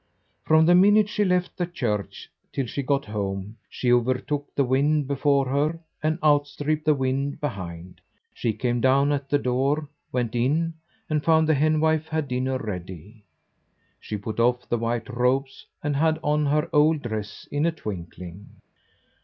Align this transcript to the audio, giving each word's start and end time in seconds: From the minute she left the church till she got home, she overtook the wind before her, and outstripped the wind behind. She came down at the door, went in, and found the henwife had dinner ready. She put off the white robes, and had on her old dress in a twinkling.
From 0.45 0.65
the 0.65 0.73
minute 0.73 1.07
she 1.09 1.23
left 1.23 1.55
the 1.55 1.67
church 1.67 2.27
till 2.51 2.65
she 2.65 2.81
got 2.81 3.05
home, 3.05 3.57
she 3.69 3.93
overtook 3.93 4.47
the 4.55 4.63
wind 4.63 5.05
before 5.07 5.47
her, 5.47 5.79
and 6.01 6.17
outstripped 6.23 6.85
the 6.85 6.95
wind 6.95 7.39
behind. 7.39 8.01
She 8.33 8.51
came 8.53 8.81
down 8.81 9.11
at 9.11 9.29
the 9.29 9.37
door, 9.37 9.87
went 10.11 10.33
in, 10.33 10.73
and 11.07 11.23
found 11.23 11.47
the 11.47 11.53
henwife 11.53 12.07
had 12.07 12.27
dinner 12.27 12.57
ready. 12.57 13.23
She 13.99 14.17
put 14.17 14.39
off 14.39 14.67
the 14.67 14.79
white 14.79 15.07
robes, 15.07 15.67
and 15.83 15.95
had 15.95 16.17
on 16.23 16.47
her 16.47 16.67
old 16.73 17.03
dress 17.03 17.47
in 17.51 17.67
a 17.67 17.71
twinkling. 17.71 18.49